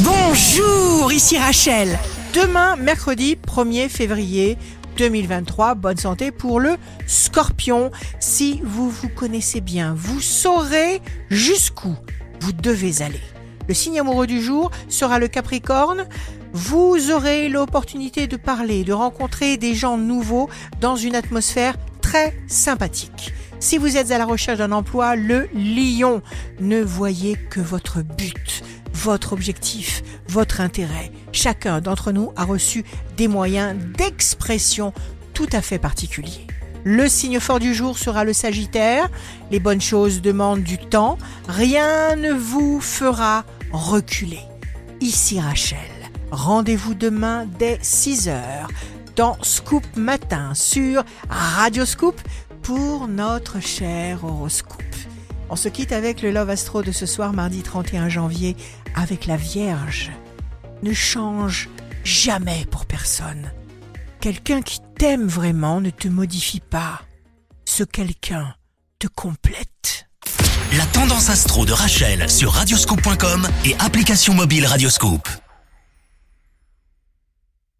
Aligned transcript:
Bonjour, 0.00 1.10
ici 1.10 1.38
Rachel. 1.38 1.98
Demain, 2.34 2.76
mercredi 2.76 3.34
1er 3.36 3.88
février 3.88 4.58
2023, 4.98 5.74
bonne 5.74 5.96
santé 5.96 6.30
pour 6.30 6.60
le 6.60 6.76
scorpion. 7.06 7.90
Si 8.20 8.60
vous 8.62 8.90
vous 8.90 9.08
connaissez 9.08 9.62
bien, 9.62 9.94
vous 9.96 10.20
saurez 10.20 11.00
jusqu'où 11.30 11.96
vous 12.40 12.52
devez 12.52 13.00
aller. 13.00 13.22
Le 13.68 13.72
signe 13.72 13.98
amoureux 13.98 14.26
du 14.26 14.42
jour 14.42 14.70
sera 14.90 15.18
le 15.18 15.28
Capricorne. 15.28 16.06
Vous 16.52 17.10
aurez 17.10 17.48
l'opportunité 17.48 18.26
de 18.26 18.36
parler, 18.36 18.84
de 18.84 18.92
rencontrer 18.92 19.56
des 19.56 19.74
gens 19.74 19.96
nouveaux 19.96 20.50
dans 20.78 20.96
une 20.96 21.14
atmosphère 21.14 21.76
très 22.02 22.36
sympathique. 22.48 23.32
Si 23.60 23.78
vous 23.78 23.96
êtes 23.96 24.10
à 24.10 24.18
la 24.18 24.26
recherche 24.26 24.58
d'un 24.58 24.72
emploi, 24.72 25.16
le 25.16 25.48
lion, 25.54 26.20
ne 26.60 26.82
voyez 26.82 27.36
que 27.48 27.60
votre 27.60 28.02
but, 28.02 28.62
votre 29.06 29.32
objectif, 29.32 30.02
votre 30.28 30.60
intérêt. 30.60 31.12
Chacun 31.30 31.80
d'entre 31.80 32.10
nous 32.10 32.32
a 32.34 32.44
reçu 32.44 32.84
des 33.16 33.28
moyens 33.28 33.76
d'expression 33.96 34.92
tout 35.32 35.46
à 35.52 35.62
fait 35.62 35.78
particuliers. 35.78 36.48
Le 36.82 37.08
signe 37.08 37.38
fort 37.38 37.60
du 37.60 37.72
jour 37.72 37.98
sera 37.98 38.24
le 38.24 38.32
Sagittaire. 38.32 39.08
Les 39.52 39.60
bonnes 39.60 39.80
choses 39.80 40.22
demandent 40.22 40.64
du 40.64 40.78
temps. 40.78 41.18
Rien 41.46 42.16
ne 42.16 42.32
vous 42.32 42.80
fera 42.80 43.44
reculer. 43.70 44.42
Ici 45.00 45.38
Rachel. 45.38 45.78
Rendez-vous 46.32 46.94
demain 46.94 47.46
dès 47.60 47.78
6 47.82 48.28
heures 48.28 48.68
dans 49.14 49.36
Scoop 49.42 49.84
Matin 49.94 50.52
sur 50.54 51.04
Radio 51.28 51.84
Scoop 51.84 52.20
pour 52.62 53.06
notre 53.06 53.60
cher 53.60 54.24
horoscope. 54.24 54.85
On 55.48 55.56
se 55.56 55.68
quitte 55.68 55.92
avec 55.92 56.22
le 56.22 56.30
Love 56.32 56.50
Astro 56.50 56.82
de 56.82 56.92
ce 56.92 57.06
soir, 57.06 57.32
mardi 57.32 57.62
31 57.62 58.08
janvier, 58.08 58.56
avec 58.94 59.26
la 59.26 59.36
Vierge. 59.36 60.10
Ne 60.82 60.92
change 60.92 61.68
jamais 62.04 62.66
pour 62.70 62.86
personne. 62.86 63.52
Quelqu'un 64.20 64.62
qui 64.62 64.80
t'aime 64.98 65.26
vraiment 65.26 65.80
ne 65.80 65.90
te 65.90 66.08
modifie 66.08 66.60
pas. 66.60 67.02
Ce 67.64 67.84
quelqu'un 67.84 68.54
te 68.98 69.06
complète. 69.06 70.08
La 70.76 70.86
tendance 70.86 71.30
astro 71.30 71.64
de 71.64 71.72
Rachel 71.72 72.28
sur 72.28 72.52
radioscope.com 72.52 73.46
et 73.64 73.76
application 73.78 74.34
mobile 74.34 74.66
Radioscope. 74.66 75.28